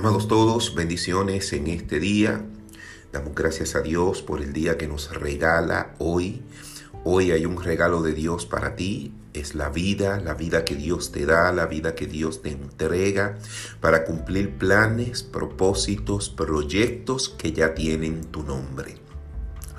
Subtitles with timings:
[0.00, 2.42] Amados todos, bendiciones en este día.
[3.12, 6.40] Damos gracias a Dios por el día que nos regala hoy.
[7.04, 9.12] Hoy hay un regalo de Dios para ti.
[9.34, 13.36] Es la vida, la vida que Dios te da, la vida que Dios te entrega
[13.82, 19.09] para cumplir planes, propósitos, proyectos que ya tienen tu nombre.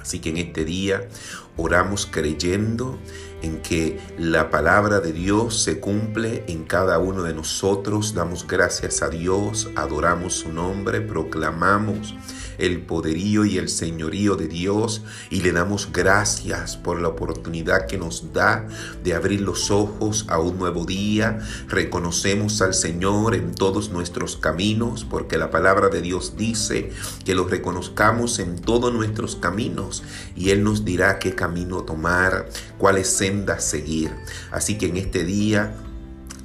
[0.00, 1.08] Así que en este día
[1.56, 2.98] oramos creyendo
[3.42, 8.14] en que la palabra de Dios se cumple en cada uno de nosotros.
[8.14, 12.14] Damos gracias a Dios, adoramos su nombre, proclamamos
[12.60, 17.98] el poderío y el señorío de Dios y le damos gracias por la oportunidad que
[17.98, 18.68] nos da
[19.02, 21.40] de abrir los ojos a un nuevo día.
[21.68, 26.92] Reconocemos al Señor en todos nuestros caminos porque la palabra de Dios dice
[27.24, 30.02] que lo reconozcamos en todos nuestros caminos
[30.36, 32.48] y Él nos dirá qué camino tomar,
[32.78, 34.10] cuáles sendas seguir.
[34.50, 35.74] Así que en este día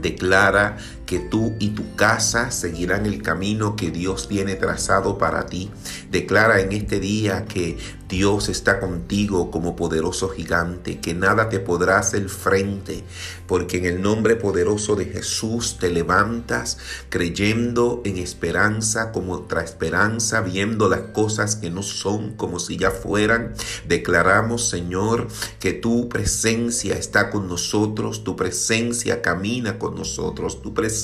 [0.00, 0.78] declara
[1.10, 5.68] que tú y tu casa seguirán el camino que Dios tiene trazado para ti.
[6.08, 11.98] Declara en este día que Dios está contigo como poderoso gigante, que nada te podrá
[11.98, 13.04] hacer frente,
[13.46, 20.40] porque en el nombre poderoso de Jesús te levantas creyendo en esperanza como otra esperanza,
[20.40, 23.54] viendo las cosas que no son como si ya fueran.
[23.86, 25.28] Declaramos, Señor,
[25.60, 30.99] que tu presencia está con nosotros, tu presencia camina con nosotros, tu presencia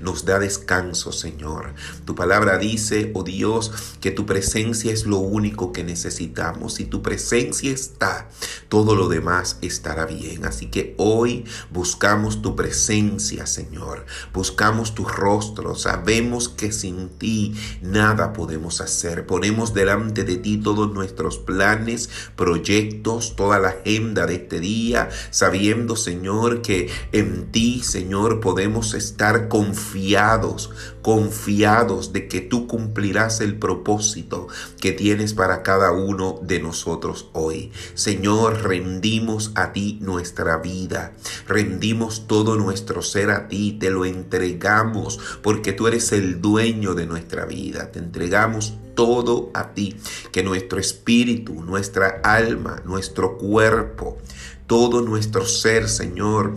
[0.00, 1.74] nos da descanso, Señor.
[2.04, 6.74] Tu palabra dice, oh Dios, que tu presencia es lo único que necesitamos.
[6.74, 8.28] Si tu presencia está,
[8.68, 10.44] todo lo demás estará bien.
[10.44, 14.06] Así que hoy buscamos tu presencia, Señor.
[14.32, 15.74] Buscamos tu rostro.
[15.74, 19.26] Sabemos que sin ti nada podemos hacer.
[19.26, 25.96] Ponemos delante de ti todos nuestros planes, proyectos, toda la agenda de este día, sabiendo,
[25.96, 30.70] Señor, que en ti, Señor, podemos estar confiados,
[31.02, 34.48] confiados de que tú cumplirás el propósito
[34.80, 37.72] que tienes para cada uno de nosotros hoy.
[37.94, 41.12] Señor, rendimos a ti nuestra vida,
[41.46, 47.06] rendimos todo nuestro ser a ti, te lo entregamos porque tú eres el dueño de
[47.06, 49.96] nuestra vida, te entregamos todo a ti,
[50.32, 54.18] que nuestro espíritu, nuestra alma, nuestro cuerpo,
[54.66, 56.54] todo nuestro ser, Señor,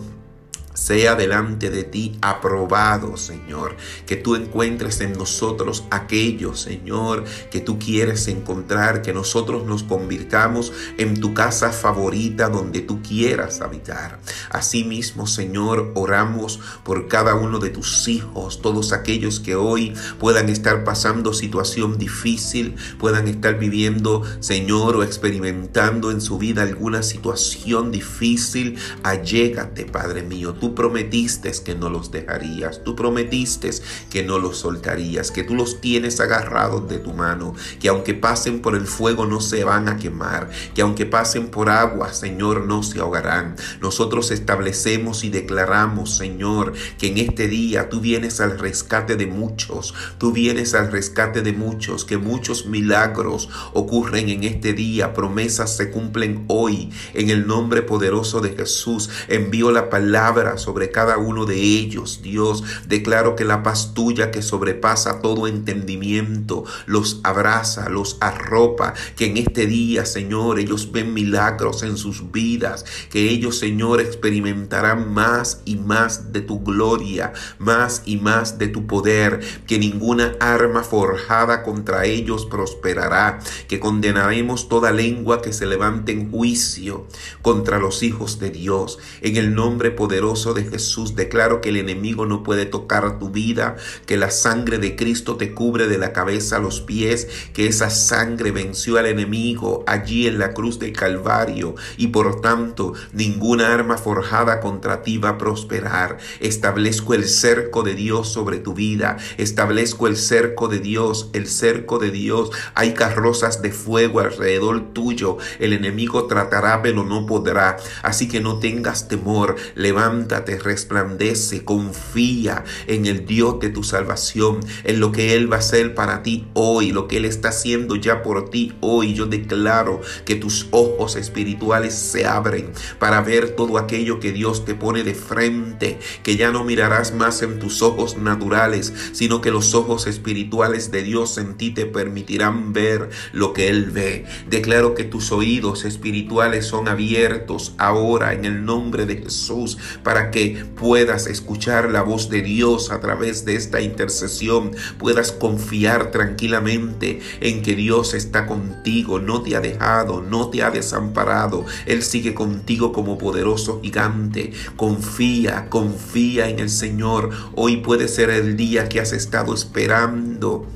[0.83, 3.75] sea delante de ti aprobado, Señor.
[4.05, 10.73] Que tú encuentres en nosotros aquello, Señor, que tú quieres encontrar, que nosotros nos convirtamos
[10.97, 14.19] en tu casa favorita donde tú quieras habitar.
[14.49, 20.83] Asimismo, Señor, oramos por cada uno de tus hijos, todos aquellos que hoy puedan estar
[20.83, 28.77] pasando situación difícil, puedan estar viviendo, Señor, o experimentando en su vida alguna situación difícil.
[29.03, 33.69] Allégate, Padre mío Tú prometiste que no los dejarías, tú prometiste
[34.09, 38.61] que no los soltarías, que tú los tienes agarrados de tu mano, que aunque pasen
[38.61, 42.83] por el fuego no se van a quemar, que aunque pasen por agua, Señor, no
[42.83, 43.56] se ahogarán.
[43.81, 49.94] Nosotros establecemos y declaramos, Señor, que en este día tú vienes al rescate de muchos,
[50.17, 55.91] tú vienes al rescate de muchos, que muchos milagros ocurren en este día, promesas se
[55.91, 56.91] cumplen hoy.
[57.13, 62.22] En el nombre poderoso de Jesús envío la palabra sobre cada uno de ellos.
[62.24, 69.25] Dios, declaro que la paz tuya que sobrepasa todo entendimiento los abraza, los arropa, que
[69.25, 75.62] en este día, Señor, ellos ven milagros en sus vidas, que ellos, Señor, experimentarán más
[75.66, 81.63] y más de tu gloria, más y más de tu poder, que ninguna arma forjada
[81.63, 87.07] contra ellos prosperará, que condenaremos toda lengua que se levante en juicio
[87.41, 92.25] contra los hijos de Dios, en el nombre poderoso de Jesús declaro que el enemigo
[92.25, 93.75] no puede tocar tu vida,
[94.06, 97.90] que la sangre de Cristo te cubre de la cabeza a los pies, que esa
[97.90, 103.98] sangre venció al enemigo allí en la cruz de Calvario y por tanto ninguna arma
[103.98, 106.18] forjada contra ti va a prosperar.
[106.39, 112.00] Establezco el cerco de Dios sobre tu vida, establezco el cerco de Dios, el cerco
[112.00, 112.51] de Dios.
[112.75, 118.60] Hay carrozas de fuego alrededor tuyo, el enemigo tratará pero no podrá, así que no
[118.60, 125.36] tengas temor, levanta te resplandece, confía en el Dios de tu salvación, en lo que
[125.36, 128.74] Él va a hacer para ti hoy, lo que Él está haciendo ya por ti
[128.81, 129.13] hoy.
[129.13, 134.75] Yo declaro que tus ojos espirituales se abren para ver todo aquello que Dios te
[134.75, 139.74] pone de frente, que ya no mirarás más en tus ojos naturales, sino que los
[139.74, 144.25] ojos espirituales de Dios en ti te permitirán ver lo que Él ve.
[144.50, 150.65] Declaro que tus oídos espirituales son abiertos ahora en el nombre de Jesús para que
[150.75, 157.62] puedas escuchar la voz de Dios a través de esta intercesión, puedas confiar tranquilamente en
[157.62, 162.91] que Dios está contigo, no te ha dejado, no te ha desamparado, Él sigue contigo
[162.91, 164.51] como poderoso gigante.
[164.75, 167.29] Confía, confía en el Señor.
[167.56, 170.68] Hoy puede ser el día que has estado esperando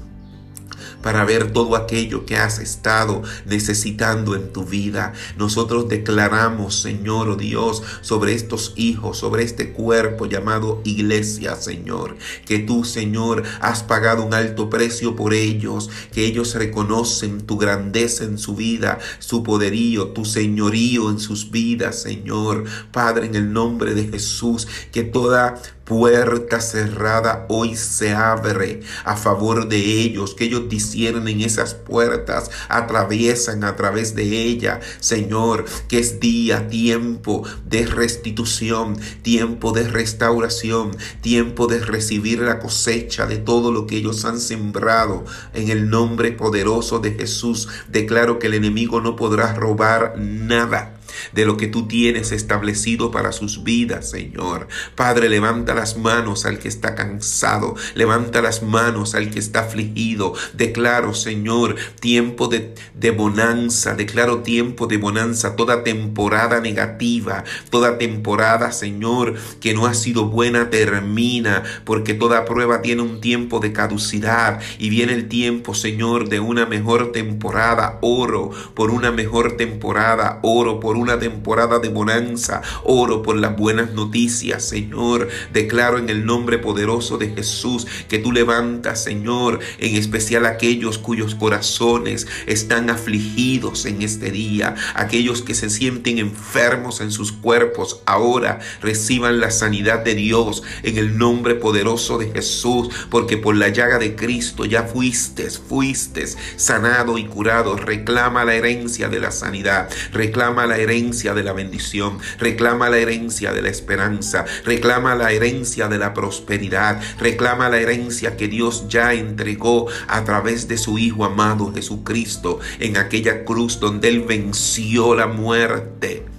[1.07, 5.13] para ver todo aquello que has estado necesitando en tu vida.
[5.37, 12.59] Nosotros declaramos, Señor, oh Dios, sobre estos hijos, sobre este cuerpo llamado iglesia, Señor, que
[12.59, 18.37] tú, Señor, has pagado un alto precio por ellos, que ellos reconocen tu grandeza en
[18.37, 22.65] su vida, su poderío, tu señorío en sus vidas, Señor.
[22.91, 25.57] Padre, en el nombre de Jesús, que toda
[25.87, 33.63] puerta cerrada hoy se abre a favor de ellos, que ellos disciernen esas puertas, atraviesan
[33.63, 40.91] a través de ella, Señor, que es día, tiempo de restitución, tiempo de restauración,
[41.21, 45.23] tiempo de recibir la cosecha de todo lo que ellos han sembrado.
[45.53, 50.96] En el nombre poderoso de Jesús, declaro que el enemigo no podrá robar nada
[51.33, 54.67] de lo que tú tienes establecido para sus vidas, Señor.
[54.95, 60.33] Padre, levanta las manos al que está cansado, levanta las manos al que está afligido.
[60.53, 68.71] Declaro, Señor, tiempo de, de bonanza, declaro tiempo de bonanza, toda temporada negativa, toda temporada,
[68.71, 74.59] Señor, que no ha sido buena, termina, porque toda prueba tiene un tiempo de caducidad
[74.79, 77.99] y viene el tiempo, Señor, de una mejor temporada.
[78.01, 82.61] Oro por una mejor temporada, oro por una temporada de bonanza.
[82.83, 85.29] Oro por las buenas noticias, Señor.
[85.53, 91.35] Declaro en el nombre poderoso de Jesús que tú levantas, Señor, en especial aquellos cuyos
[91.35, 98.59] corazones están afligidos en este día, aquellos que se sienten enfermos en sus cuerpos, ahora
[98.81, 103.99] reciban la sanidad de Dios en el nombre poderoso de Jesús, porque por la llaga
[103.99, 106.17] de Cristo ya fuiste, fuiste
[106.55, 107.75] sanado y curado.
[107.75, 113.53] Reclama la herencia de la sanidad, reclama la herencia de la bendición, reclama la herencia
[113.53, 119.13] de la esperanza, reclama la herencia de la prosperidad, reclama la herencia que Dios ya
[119.13, 125.27] entregó a través de su Hijo amado Jesucristo en aquella cruz donde Él venció la
[125.27, 126.36] muerte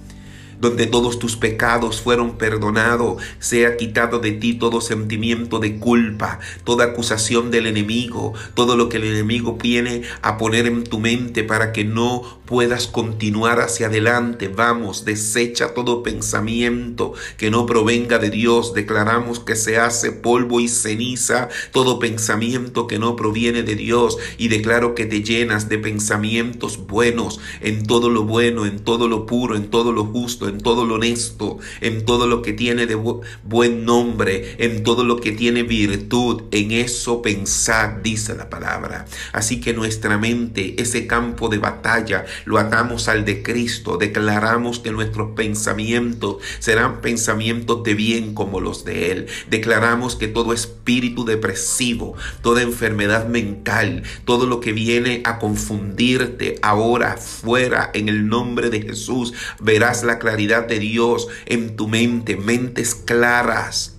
[0.59, 6.85] donde todos tus pecados fueron perdonados, sea quitado de ti todo sentimiento de culpa, toda
[6.85, 11.71] acusación del enemigo, todo lo que el enemigo viene a poner en tu mente para
[11.71, 14.47] que no puedas continuar hacia adelante.
[14.47, 18.73] Vamos, desecha todo pensamiento que no provenga de Dios.
[18.73, 24.47] Declaramos que se hace polvo y ceniza todo pensamiento que no proviene de Dios y
[24.47, 29.55] declaro que te llenas de pensamientos buenos en todo lo bueno, en todo lo puro,
[29.55, 33.85] en todo lo justo, en todo lo honesto, en todo lo que tiene de buen
[33.85, 36.43] nombre, en todo lo que tiene virtud.
[36.51, 39.05] En eso pensad, dice la palabra.
[39.31, 43.97] Así que nuestra mente, ese campo de batalla, lo atamos al de Cristo.
[43.97, 49.27] Declaramos que nuestros pensamientos serán pensamientos de bien como los de Él.
[49.49, 57.17] Declaramos que todo espíritu depresivo, toda enfermedad mental, todo lo que viene a confundirte ahora
[57.17, 62.95] fuera en el nombre de Jesús, verás la claridad de Dios en tu mente, mentes
[62.95, 63.95] claras.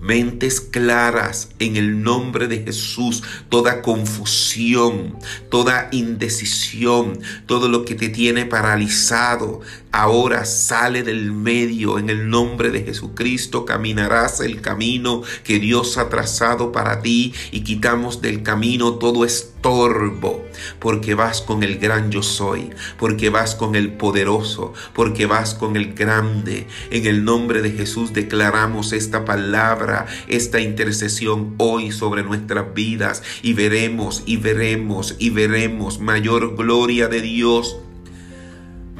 [0.00, 5.16] Mentes claras en el nombre de Jesús, toda confusión,
[5.50, 9.60] toda indecisión, todo lo que te tiene paralizado,
[9.94, 16.08] ahora sale del medio en el nombre de Jesucristo, caminarás el camino que Dios ha
[16.08, 20.44] trazado para ti y quitamos del camino todo estorbo,
[20.80, 25.76] porque vas con el gran yo soy, porque vas con el poderoso, porque vas con
[25.76, 26.66] el grande.
[26.90, 33.52] En el nombre de Jesús declaramos esta palabra, esta intercesión hoy sobre nuestras vidas y
[33.52, 37.76] veremos y veremos y veremos mayor gloria de Dios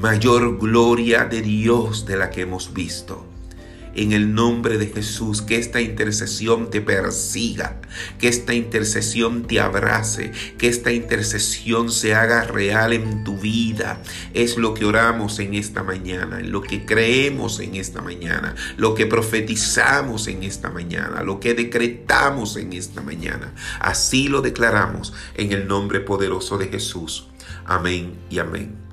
[0.05, 3.27] mayor gloria de Dios de la que hemos visto.
[3.95, 7.81] En el nombre de Jesús, que esta intercesión te persiga,
[8.19, 14.03] que esta intercesión te abrace, que esta intercesión se haga real en tu vida.
[14.35, 19.07] Es lo que oramos en esta mañana, lo que creemos en esta mañana, lo que
[19.07, 23.55] profetizamos en esta mañana, lo que decretamos en esta mañana.
[23.81, 27.29] Así lo declaramos en el nombre poderoso de Jesús.
[27.65, 28.84] Amén y amén.